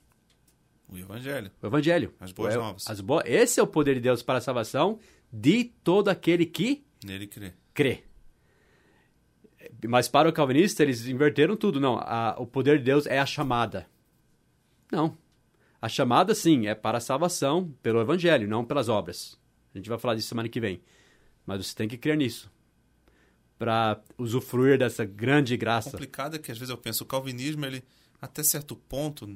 [0.88, 1.50] O Evangelho.
[1.60, 2.14] O Evangelho.
[2.18, 2.88] As boas o, novas.
[2.88, 3.20] As bo...
[3.24, 4.98] Esse é o poder de Deus para a salvação
[5.30, 7.52] de todo aquele que nele crê.
[7.74, 8.04] crê.
[9.86, 11.80] Mas para o calvinista, eles inverteram tudo.
[11.80, 13.86] Não, a, o poder de Deus é a chamada.
[14.90, 15.18] Não.
[15.82, 19.38] A chamada, sim, é para a salvação pelo Evangelho, não pelas obras.
[19.74, 20.80] A gente vai falar disso semana que vem.
[21.44, 22.50] Mas você tem que crer nisso
[23.58, 25.90] para usufruir dessa grande graça.
[25.90, 27.82] Complicado é que às vezes eu penso o calvinismo ele
[28.20, 29.28] até certo ponto,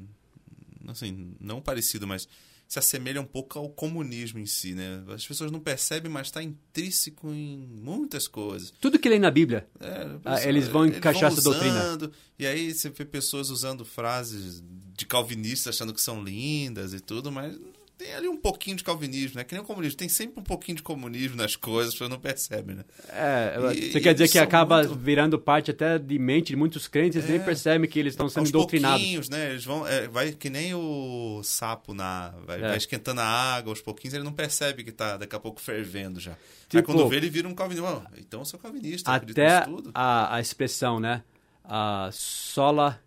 [0.89, 2.29] assim, não parecido, mas
[2.71, 5.03] se assemelha um pouco ao comunismo em si, né?
[5.09, 8.73] As pessoas não percebem, mas está intrínseco em muitas coisas.
[8.81, 11.75] Tudo que lê na Bíblia, É, ah, eles vão encaixar essa doutrina.
[11.81, 14.63] usando, E aí você vê pessoas usando frases
[14.97, 17.59] de calvinistas achando que são lindas e tudo, mas
[18.03, 19.45] tem ali um pouquinho de calvinismo, né?
[19.45, 19.99] Que nem o comunismo.
[19.99, 22.85] Tem sempre um pouquinho de comunismo nas coisas, as pessoas não percebem, né?
[23.11, 26.89] É, E- você quer dizer que acaba muito- virando parte até de mente de muitos
[26.89, 27.45] crentes, eles nem É.
[27.45, 29.01] percebem que eles estão sendo Aos doutrinados.
[29.01, 29.51] pouquinhos, né?
[29.51, 32.69] Eles vão, é, vai que nem o sapo na, vai, É.
[32.69, 36.19] vai esquentando a água aos pouquinhos, ele não percebe que tá daqui a pouco fervendo
[36.19, 36.33] já.
[36.33, 36.37] Aí
[36.69, 38.03] Tipo- quando vê, ele vira um calvinista.
[38.11, 39.91] "Oh, então eu sou calvinista, Até tudo.
[39.95, 41.23] a, a expressão, né?
[41.65, 42.99] A sola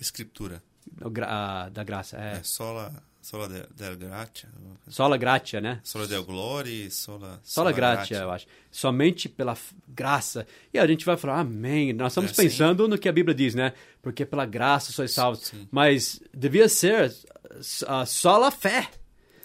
[0.00, 0.62] Escritura.
[1.10, 2.16] gra- da graça.
[2.16, 2.92] É, É, sola,
[3.22, 4.48] sola del, del gratia,
[4.88, 5.80] sola gratia, né?
[5.84, 7.40] sola del glory, sola...
[7.44, 8.46] Sola gratia, eu acho.
[8.70, 9.56] Somente pela
[9.88, 10.44] graça.
[10.74, 11.92] E a gente vai falar, amém.
[11.92, 12.42] Nós estamos É assim.
[12.42, 13.72] pensando no que a Bíblia diz, né?
[14.02, 15.46] Porque pela graça sois salvos.
[15.46, 15.68] Sim.
[15.70, 18.90] Mas devia ser uh, a fé.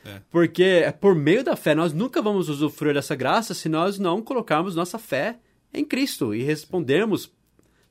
[0.04, 0.22] É.
[0.32, 1.76] Porque é por meio da fé.
[1.76, 5.38] Nós nunca vamos usufruir dessa graça se nós não colocarmos nossa fé
[5.72, 7.32] em Cristo e respondermos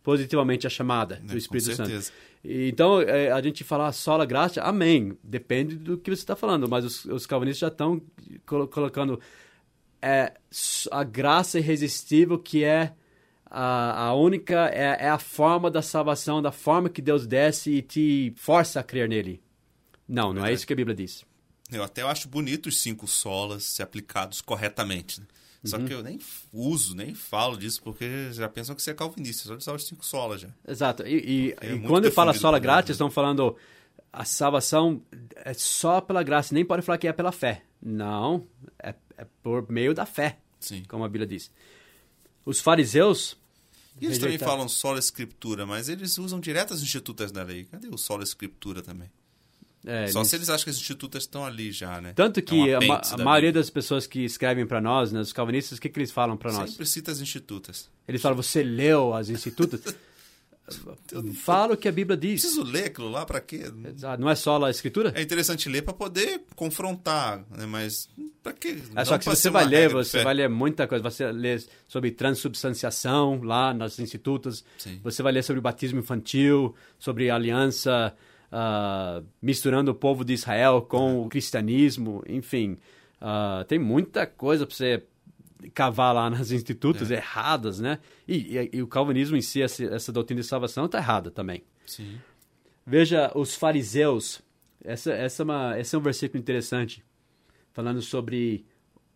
[0.03, 2.13] positivamente a chamada É, do Espírito Santo.
[2.49, 5.17] Então, é, a gente falar sola graça, amém.
[5.23, 8.01] Depende do que você está falando, mas os, os calvinistas já estão
[8.47, 9.21] colo- colocando
[10.01, 10.33] é,
[10.91, 12.93] a graça irresistível que é
[13.51, 17.83] a, a única, é, é a forma da salvação, da forma que Deus desce e
[17.83, 19.43] te força a crer nele.
[20.09, 20.55] Não, não é Verdade.
[20.55, 21.25] isso que a Bíblia diz.
[21.73, 25.21] Eu até acho bonito os cinco solas se aplicados corretamente.
[25.21, 25.27] né?
[25.67, 25.85] Só Uhum.
[25.87, 26.19] que eu nem
[26.53, 29.45] uso, nem falo disso, porque já pensam que você é calvinista.
[29.45, 30.49] Só de usar os cinco solas já.
[30.67, 31.03] Exato.
[31.07, 31.15] E,
[31.51, 32.93] e- É e quando fala sola nós, né?
[32.93, 33.57] estão falando
[34.13, 35.03] a salvação
[35.37, 36.55] é só pela graça.
[36.55, 37.63] Nem pode falar que é pela fé.
[37.83, 38.47] Não,
[38.79, 40.83] é, é por meio da fé, Sim.
[40.89, 41.51] como a Bíblia diz.
[42.45, 43.37] Os fariseus
[44.01, 47.65] E eles também rejeitaram- falam sola escritura, mas eles usam direto as institutas da lei.
[47.65, 49.11] Cadê o sola escritura também?
[49.87, 52.13] É, Só eles- se eles acham que as institutas estão ali já, né?
[52.15, 55.33] Tanto É que um a, a maioria das pessoas que escrevem para nós, né, os
[55.33, 56.71] calvinistas, o que, que eles falam para nós?
[56.71, 57.89] Sempre cita as institutas.
[58.07, 59.81] Eles falam, você leu as institutas?
[61.45, 62.41] Fala o que a Bíblia diz.
[62.41, 63.71] Preciso ler aquilo lá para quê?
[64.19, 65.13] Não é só a escritura?
[65.15, 67.67] É interessante ler para poder confrontar, né?
[67.67, 68.09] mas
[68.43, 68.79] para quê?
[68.97, 71.05] É só que se você vai ler, você vai ler muita coisa.
[71.05, 74.65] Você lê sobre transubstanciação lá nas institutos.
[74.77, 75.01] Sim.
[75.05, 78.13] Você vai ler sobre batismo infantil, sobre aliança
[78.57, 82.79] uh, misturando o povo de Israel com o cristianismo, enfim.
[83.21, 85.03] Uh, tem muita coisa para você
[85.75, 87.17] cavar lá nas institutos é.
[87.17, 87.99] erradas, né?
[88.27, 91.63] E, e, e, o calvinismo em si, essa, essa doutrina de salvação, está errada também.
[91.85, 92.19] Sim.
[92.87, 94.41] Veja os fariseus.
[94.85, 97.05] Essa, essa é uma, esse é um versículo interessante,
[97.73, 98.65] falando sobre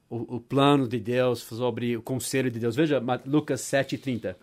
[0.09, 2.75] o, o plano de Deus, sobre o conselho de Deus.
[2.75, 4.35] Veja Lucas 7,30.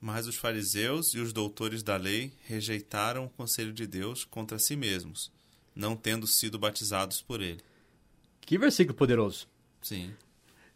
[0.00, 4.76] Mas os fariseus e os doutores da lei rejeitaram o conselho de Deus contra si
[4.76, 5.32] mesmos,
[5.74, 7.60] não tendo sido batizados por ele.
[8.40, 9.48] Que versículo poderoso.
[9.82, 10.12] Sim.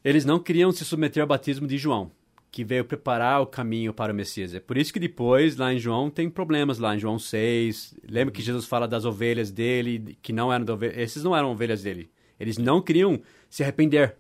[0.05, 2.11] Eles não queriam se submeter ao batismo de João,
[2.51, 4.53] que veio preparar o caminho para o Messias.
[4.55, 7.95] É por isso que depois, lá em João, tem problemas lá em João 6.
[8.09, 10.99] Lembra que Jesus fala das ovelhas dele, que não eram ovelhas.
[10.99, 12.11] Esses não eram ovelhas dele.
[12.39, 14.17] Eles não queriam se arrepender.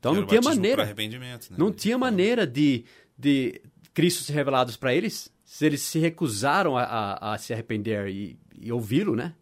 [0.00, 0.84] Então Era não tinha maneira.
[0.84, 1.56] Né?
[1.56, 2.84] Não tinha maneira de,
[3.20, 3.60] de
[3.92, 8.38] Cristo ser revelado para eles se eles se recusaram a, a, a se arrepender e,
[8.56, 9.34] e ouvi-lo, né?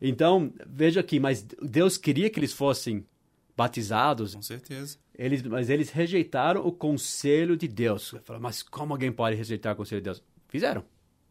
[0.00, 3.06] Então, veja aqui, mas Deus queria que eles fossem
[3.54, 4.34] batizados.
[4.34, 4.96] Com certeza.
[5.14, 8.14] Eles, mas eles rejeitaram o conselho de Deus.
[8.24, 10.22] Falaram, mas como alguém pode rejeitar o conselho de Deus?
[10.48, 10.84] Fizeram.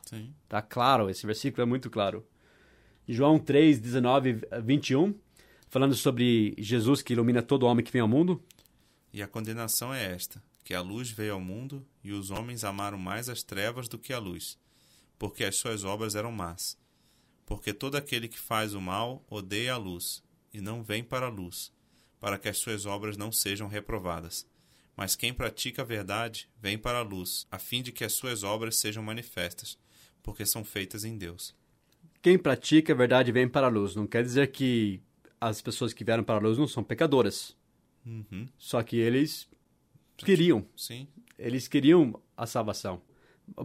[0.06, 0.32] Sim.
[0.48, 2.24] Tá claro, esse versículo é muito claro.
[3.08, 5.16] João 3, 19, 21,
[5.68, 8.40] falando sobre Jesus que ilumina todo homem que vem ao mundo.
[9.12, 12.97] E a condenação é esta: que a luz veio ao mundo e os homens amaram
[12.97, 14.58] mais as trevas do que a luz,
[15.17, 16.78] porque as suas obras eram más.
[17.45, 21.30] Porque todo aquele que faz o mal odeia a luz e não vem para a
[21.30, 21.71] luz,
[22.19, 24.47] para que as suas obras não sejam reprovadas.
[24.95, 28.43] Mas quem pratica a verdade vem para a luz, a fim de que as suas
[28.43, 29.78] obras sejam manifestas,
[30.21, 31.56] porque são feitas em Deus.
[32.21, 33.95] Quem pratica a verdade vem para a luz.
[33.95, 35.02] Não quer dizer que
[35.39, 37.58] as pessoas que vieram para a luz não são pecadoras.
[38.06, 38.47] Uhum.
[38.58, 39.47] Só que eles
[40.22, 40.66] queriam.
[40.76, 41.08] Sim.
[41.38, 43.02] Eles queriam a salvação.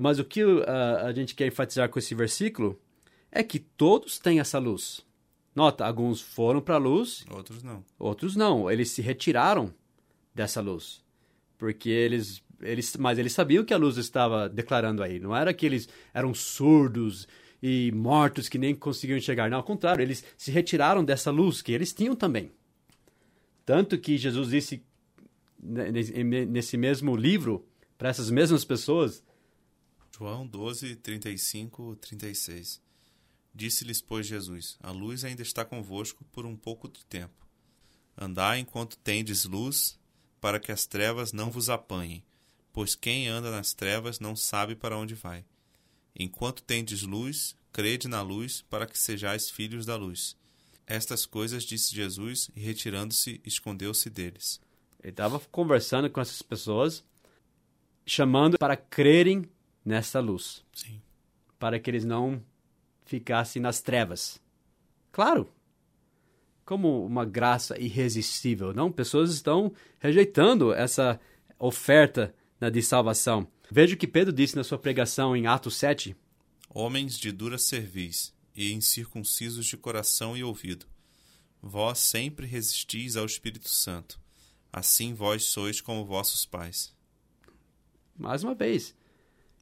[0.01, 0.65] Mas o que uh,
[1.05, 2.81] a gente quer enfatizar com esse versículo
[3.31, 5.05] é que todos têm essa luz.
[5.55, 7.25] Nota, alguns foram para a luz.
[7.31, 7.85] Outros não.
[7.99, 8.71] Outros não.
[8.71, 9.73] Eles se retiraram
[10.35, 11.03] dessa luz.
[11.57, 12.97] Porque eles, eles.
[12.97, 15.19] Mas eles sabiam que a luz estava declarando aí.
[15.19, 17.27] Não era que eles eram surdos
[17.63, 19.49] e mortos que nem conseguiam enxergar.
[19.49, 22.51] Não, ao contrário, eles se retiraram dessa luz que eles tinham também.
[23.65, 24.85] Tanto que Jesus disse
[25.67, 27.67] nesse mesmo livro
[27.99, 29.23] para essas mesmas pessoas.
[30.17, 32.81] João 12, 35, 36.
[33.55, 37.47] Disse-lhes, pois, Jesus: A luz ainda está convosco por um pouco de tempo.
[38.17, 39.99] Andai enquanto tendes luz,
[40.41, 42.23] para que as trevas não vos apanhem,
[42.73, 45.45] pois quem anda nas trevas não sabe para onde vai.
[46.15, 50.37] Enquanto tendes luz, crede na luz, para que sejais filhos da luz.
[50.87, 54.61] Estas coisas disse Jesus, e retirando-se, escondeu-se deles.
[55.03, 57.05] Ele estava conversando com essas pessoas,
[58.05, 59.49] chamando para crerem
[59.85, 60.65] nessa luz.
[60.73, 61.01] Sim.
[61.59, 62.43] Para que eles não
[63.05, 64.41] ficasse nas trevas.
[65.13, 65.49] Claro,
[66.65, 68.91] como uma graça irresistível, não?
[68.91, 71.21] Pessoas estão rejeitando essa
[71.59, 73.47] oferta né, de salvação.
[73.71, 76.15] Veja o que Pedro disse na sua pregação em Atos 7.
[76.69, 80.87] Homens de dura cerviz e incircuncisos de coração e ouvido,
[81.63, 84.21] vós sempre resistis ao Espírito Santo.
[84.77, 86.95] Assim vós sois como vossos pais.
[88.17, 88.95] Mais uma vez,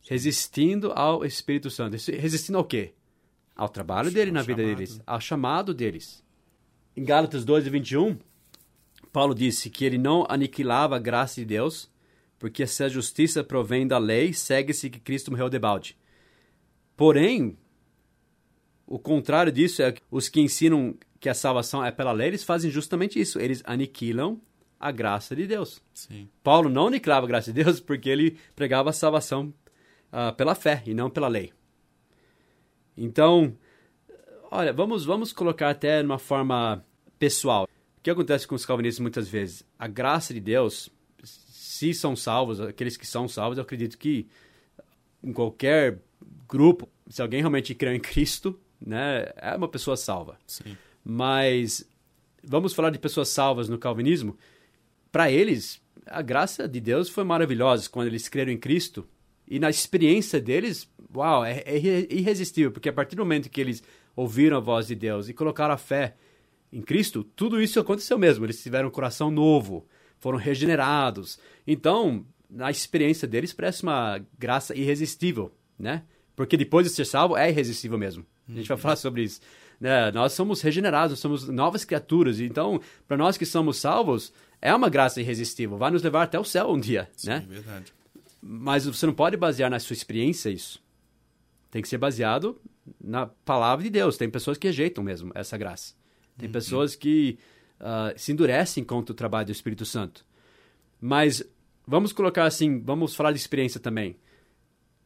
[0.08, 1.96] resistindo ao Espírito Santo.
[1.96, 2.92] Resistindo ao quê?
[3.56, 6.22] ao trabalho dele na vida deles, ao chamado deles.
[6.96, 8.18] Em Gálatas 2 e 21,
[9.12, 11.90] Paulo disse que ele não aniquilava a graça de Deus,
[12.38, 15.96] porque se a justiça provém da lei, segue-se que Cristo morreu de balde.
[16.96, 17.56] Porém,
[18.86, 22.44] o contrário disso é que os que ensinam que a salvação é pela lei, eles
[22.44, 23.40] fazem justamente isso.
[23.40, 24.40] Eles aniquilam
[24.84, 25.80] a graça de Deus.
[25.94, 26.28] Sim.
[26.42, 29.54] Paulo não aniquilava a graça de Deus porque ele pregava a salvação
[30.12, 31.54] uh, pela fé e não pela lei.
[32.94, 33.56] Então,
[34.50, 36.84] olha, vamos, vamos colocar até de uma forma
[37.18, 37.66] pessoal.
[37.96, 39.64] O que acontece com os calvinistas muitas vezes?
[39.78, 40.90] A graça de Deus,
[41.22, 44.28] se são salvos, aqueles que são salvos, eu acredito que
[45.22, 45.98] em qualquer
[46.46, 50.38] grupo, se alguém realmente crê em Cristo, né, é uma pessoa salva.
[50.46, 50.76] Sim.
[51.02, 51.88] Mas
[52.42, 54.36] vamos falar de pessoas salvas no calvinismo.
[55.14, 59.06] Para eles, a graça de Deus foi maravilhosa quando eles creram em Cristo.
[59.46, 61.78] E na experiência deles, uau, é, é
[62.12, 63.80] irresistível, porque a partir do momento que eles
[64.16, 66.16] ouviram a voz de Deus e colocaram a fé
[66.72, 68.44] em Cristo, tudo isso aconteceu mesmo.
[68.44, 69.86] Eles tiveram um coração novo,
[70.18, 71.38] foram regenerados.
[71.64, 76.02] Então, na experiência deles, parece uma graça irresistível né?
[76.34, 78.26] Porque depois de ser salvo é irresistível mesmo.
[78.48, 79.40] A gente vai falar sobre isso.
[79.80, 80.10] Né?
[80.12, 82.40] Nós somos regenerados, somos novas criaturas.
[82.40, 84.32] Então, para nós que somos salvos,
[84.64, 85.76] é uma graça irresistível.
[85.76, 87.44] Vai nos levar até o céu um dia, Sim, né?
[87.46, 87.92] verdade.
[88.40, 90.82] Mas você não pode basear na sua experiência isso.
[91.70, 92.58] Tem que ser baseado
[92.98, 94.16] na palavra de Deus.
[94.16, 95.92] Tem pessoas que rejeitam mesmo essa graça.
[96.38, 97.38] Tem pessoas que
[97.78, 100.24] ah, se endurecem contra o trabalho do Espírito Santo.
[100.98, 101.44] Mas
[101.86, 104.16] vamos colocar assim, vamos falar de experiência também.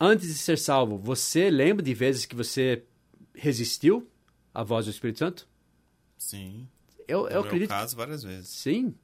[0.01, 2.85] Antes de ser salvo, você lembra de vezes que você
[3.35, 4.09] resistiu
[4.55, 5.49] à voz do Espírito Santo?
[6.17, 6.69] Sim.
[7.09, 7.71] Eu, eu meu acredito.
[7.71, 8.49] caso, várias vezes.
[8.51, 8.95] Sim.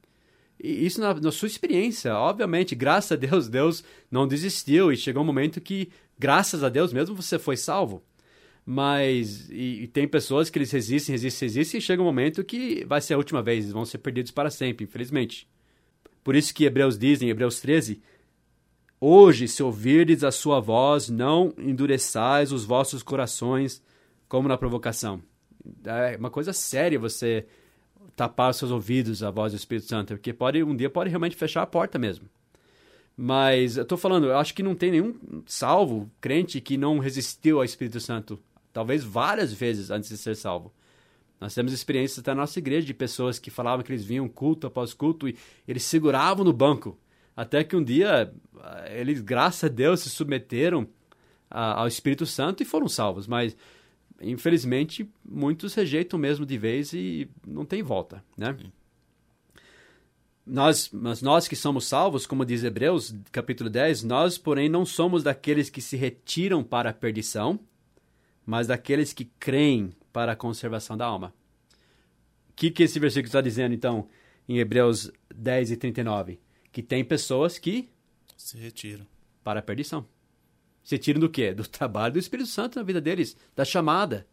[0.59, 2.13] Isso na, na sua experiência.
[2.15, 6.93] Obviamente, graças a Deus, Deus não desistiu e chegou um momento que, graças a Deus
[6.93, 8.03] mesmo, você foi salvo.
[8.65, 12.83] Mas, e, e tem pessoas que eles resistem, resistem, resistem e chega um momento que
[12.85, 15.47] vai ser a última vez, vão ser perdidos para sempre, infelizmente.
[16.23, 18.01] Por isso que Hebreus diz em Hebreus 13,
[18.99, 23.83] Hoje, se ouvirdes a sua voz, não endureçais os vossos corações
[24.27, 25.21] como na provocação.
[25.83, 27.45] É uma coisa séria você
[28.15, 31.35] tapar os seus ouvidos à voz do Espírito Santo, porque pode um dia pode realmente
[31.35, 32.29] fechar a porta mesmo.
[33.17, 37.57] Mas eu tô falando, eu acho que não tem nenhum salvo, crente, que não resistiu
[37.59, 38.39] ao Espírito Santo,
[38.73, 40.73] talvez várias vezes antes de ser salvo.
[41.39, 44.67] Nós temos experiências até na nossa igreja de pessoas que falavam que eles vinham culto
[44.67, 46.97] após culto e eles seguravam no banco.
[47.35, 48.33] Até que um dia
[48.89, 50.87] eles, graças a Deus, se submeteram
[51.49, 53.27] ao Espírito Santo e foram salvos.
[53.27, 53.55] Mas,
[54.31, 58.55] infelizmente, muitos rejeitam mesmo de vez e não tem volta, né?
[60.45, 65.23] Nós, mas nós que somos salvos, como diz Hebreus, capítulo 10, nós, porém, não somos
[65.23, 67.59] daqueles que se retiram para a perdição,
[68.45, 71.33] mas daqueles que creem para a conservação da alma.
[72.49, 74.07] O que, que esse versículo está dizendo, então,
[74.47, 76.39] em Hebreus 10 e 39?
[76.71, 77.89] Que tem pessoas que
[78.37, 79.07] Se retira.
[79.43, 80.05] para a perdição.
[80.85, 81.53] Se tiram do quê?
[81.53, 84.25] Do trabalho do Espírito Santo na vida deles, da chamada.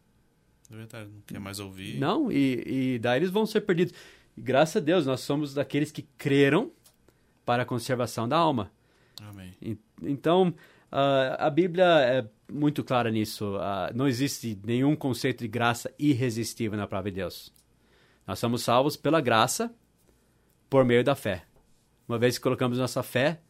[0.71, 1.11] É verdade.
[1.11, 1.99] Não quer mais ouvir.
[1.99, 3.93] Não, e, e daí eles vão ser perdidos.
[4.37, 6.71] E graças a Deus, nós somos daqueles que creram
[7.45, 8.71] para a conservação da alma.
[9.21, 9.53] Amém.
[9.61, 10.55] E- Então,
[10.91, 13.57] ah, a Bíblia é muito clara nisso.
[13.59, 17.53] Ah, não existe nenhum conceito de graça irresistível na palavra de Deus.
[18.27, 19.75] Nós somos salvos pela graça
[20.69, 21.45] por meio da fé.
[22.07, 23.41] Uma vez que colocamos nossa fé,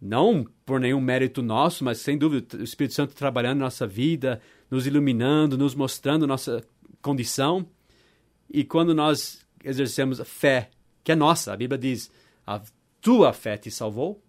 [0.00, 4.86] não por nenhum mérito nosso, mas sem dúvida o Espírito Santo trabalhando nossa vida, nos
[4.86, 6.62] iluminando, nos mostrando nossa
[7.02, 7.66] condição.
[8.48, 10.70] E quando nós exercemos a fé,
[11.02, 12.10] que é nossa, a Bíblia diz,
[12.46, 12.62] a
[13.00, 14.22] tua fé te salvou.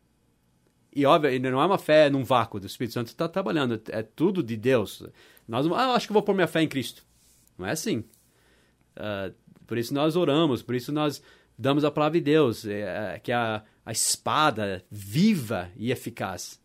[0.95, 4.41] E óbvio, não é uma fé num vácuo, o Espírito Santo está trabalhando, é tudo
[4.41, 5.03] de Deus.
[5.47, 7.05] Nós ah, acho que vou pôr minha fé em Cristo.
[7.57, 8.03] Não é assim.
[8.95, 9.31] Ah,
[9.69, 11.21] por isso nós oramos, por isso nós
[11.55, 16.59] damos a palavra de Deus, é, é, que é a, a espada viva e eficaz.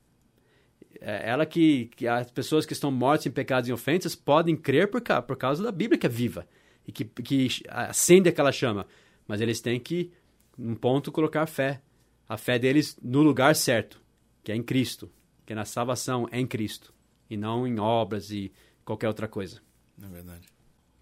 [1.03, 4.91] É ela que, que as pessoas que estão mortas em pecados e ofensas podem crer
[4.91, 6.49] por, por causa da Bíblia que é viva
[6.89, 8.87] e que, que acende aquela chama.
[9.29, 10.11] Mas eles têm que,
[10.57, 11.83] num ponto, colocar fé.
[12.27, 14.01] A fé deles no lugar certo,
[14.43, 15.13] que é em Cristo,
[15.45, 16.95] que é na salvação em Cristo,
[17.29, 18.51] e não em obras e
[18.83, 19.61] qualquer outra coisa.
[20.03, 20.54] É verdade.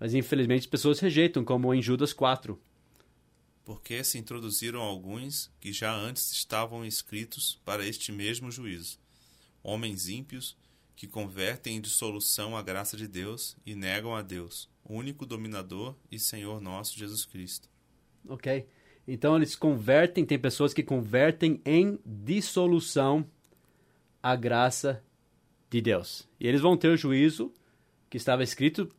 [0.03, 2.61] Mas infelizmente as pessoas rejeitam, como em Judas 4.
[3.65, 8.99] Porque se introduziram alguns que já antes estavam escritos para este mesmo juízo.
[9.63, 10.57] Homens ímpios
[10.97, 16.19] que convertem em dissolução a graça de Deus e negam a Deus, único dominador e
[16.19, 17.69] Senhor nosso Jesus Cristo.
[18.29, 18.67] Ok?
[19.07, 23.25] Então eles convertem, tem pessoas que convertem em dissolução
[24.21, 25.01] a graça
[25.71, 26.29] de Deus.
[26.41, 27.55] E eles vão ter o juízo
[28.11, 28.93] que estava escrito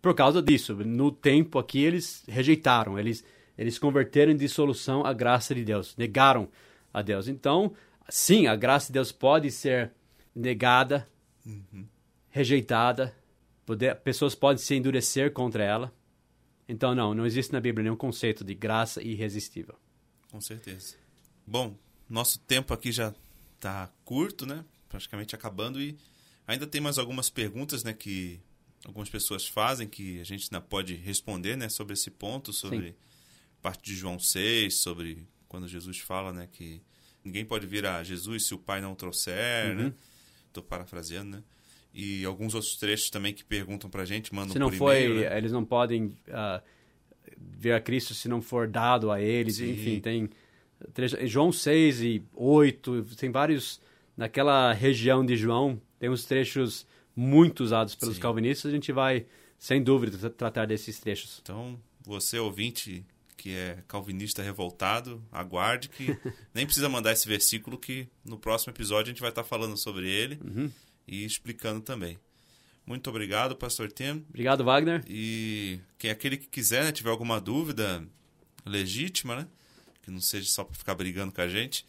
[0.00, 0.74] por causa disso.
[0.74, 3.24] No tempo aqui eles rejeitaram, eles,
[3.56, 6.48] eles converteram em dissolução a graça de Deus, negaram
[6.92, 7.28] a Deus.
[7.28, 7.72] Então,
[8.08, 9.92] sim, a graça de Deus pode ser
[10.34, 11.08] negada,
[12.30, 13.14] rejeitada,
[13.66, 15.92] poder, pessoas podem se endurecer contra ela.
[16.68, 19.74] Então, não, não existe na Bíblia nenhum conceito de graça irresistível.
[20.30, 20.96] Com certeza.
[21.46, 21.74] Bom,
[22.08, 23.14] nosso tempo aqui já
[23.54, 24.64] está curto, né?
[24.88, 25.96] Praticamente acabando e
[26.46, 28.40] ainda tem mais algumas perguntas, né, que
[28.84, 32.94] algumas pessoas fazem que a gente ainda pode responder, né, sobre esse ponto, sobre Sim.
[33.60, 36.80] parte de João 6, sobre quando Jesus fala, né, que
[37.24, 39.84] ninguém pode vir a Jesus se o Pai não o trouxer, Uhum.
[39.84, 39.94] né?
[40.52, 41.42] Tô parafraseando, né?
[41.92, 45.20] E alguns outros trechos também que perguntam pra gente, mandam se não por foi, e-mail,
[45.30, 45.36] né?
[45.38, 46.62] eles não podem ah,
[47.36, 49.56] ver a Cristo se não for dado a eles.
[49.56, 49.72] Sim.
[49.72, 50.30] Enfim, tem
[50.94, 53.80] trecho- João 6 e 8, tem vários
[54.16, 56.86] naquela região de João, tem uns trechos
[57.20, 58.20] muito usados pelos Sim.
[58.20, 59.26] calvinistas, a gente vai
[59.58, 61.40] sem dúvida tra- tratar desses trechos.
[61.42, 63.04] Então, você ouvinte
[63.36, 66.16] que é calvinista revoltado, aguarde que
[66.54, 70.08] nem precisa mandar esse versículo que no próximo episódio a gente vai estar falando sobre
[70.08, 70.70] ele Uhum.
[71.06, 72.18] e explicando também.
[72.86, 74.24] Muito obrigado, pastor Tim.
[74.28, 75.04] Obrigado, Wagner.
[75.08, 78.02] E quem aquele que quiser, né, tiver alguma dúvida
[78.64, 79.48] legítima, né,
[80.02, 81.84] que não seja só para ficar brigando com a gente,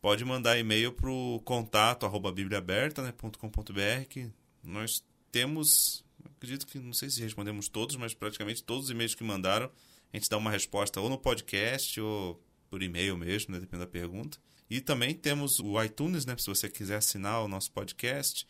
[0.00, 4.30] pode mandar e-mail para o contato arroba bibliaaberta.com.br que
[4.64, 6.04] nós temos,
[6.36, 9.70] acredito que não sei se respondemos todos, mas praticamente todos os e-mails que mandaram,
[10.12, 12.40] a gente dá uma resposta ou no podcast ou
[12.70, 14.38] por e-mail mesmo, né, dependendo da pergunta.
[14.68, 18.46] E também temos o iTunes, né, se você quiser assinar o nosso podcast,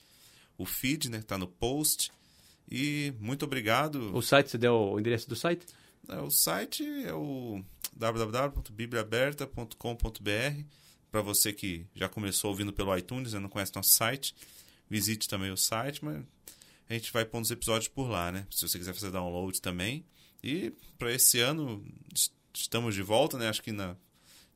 [0.57, 2.11] o feed, né, está no post.
[2.71, 4.17] E muito obrigado.
[4.17, 5.67] O site, você deu o endereço do site?
[6.09, 7.63] É, O site é o
[7.93, 10.65] www.bibliaaberta.com.br.
[11.11, 14.35] Para você que já começou ouvindo pelo iTunes e não conhece nosso site,
[14.89, 16.23] visite também o site, mas
[16.89, 18.47] a gente vai pondo os episódios por lá, né?
[18.51, 20.05] Se você quiser fazer download também.
[20.43, 23.49] E para esse ano est- estamos de volta, né?
[23.49, 23.97] Acho que na-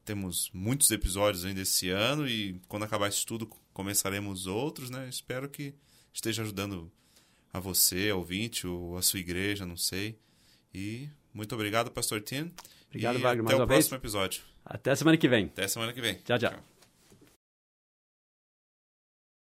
[0.04, 5.08] temos muitos episódios ainda esse ano e quando acabar isso tudo começaremos outros, né?
[5.08, 5.74] Espero que
[6.12, 6.90] esteja ajudando
[7.52, 10.18] a você, ouvinte, ou a sua igreja, não sei.
[10.74, 12.52] E muito obrigado, Pastor Tim.
[12.88, 13.78] Obrigado, e Wagner, Até mais o uma vez.
[13.86, 14.42] próximo episódio.
[14.64, 15.46] Até semana que vem.
[15.46, 16.14] Até semana que vem.
[16.16, 16.77] Tchau, tchau.